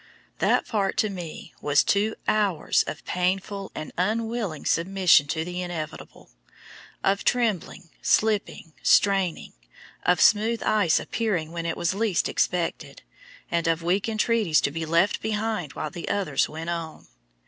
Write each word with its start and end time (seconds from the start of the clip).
That 0.39 0.67
part 0.67 0.97
to 0.97 1.11
me 1.11 1.53
was 1.61 1.83
two 1.83 2.15
hours 2.27 2.81
of 2.87 3.05
painful 3.05 3.71
and 3.75 3.91
unwilling 3.99 4.65
submission 4.65 5.27
to 5.27 5.45
the 5.45 5.61
inevitable; 5.61 6.31
of 7.03 7.23
trembling, 7.23 7.89
slipping, 8.01 8.73
straining, 8.81 9.53
of 10.03 10.19
smooth 10.19 10.63
ice 10.63 10.99
appearing 10.99 11.51
when 11.51 11.67
it 11.67 11.77
was 11.77 11.93
least 11.93 12.27
expected, 12.27 13.03
and 13.51 13.67
of 13.67 13.83
weak 13.83 14.09
entreaties 14.09 14.59
to 14.61 14.71
be 14.71 14.87
left 14.87 15.21
behind 15.21 15.73
while 15.73 15.91
the 15.91 16.09
others 16.09 16.49
went 16.49 16.71
on. 16.71 17.05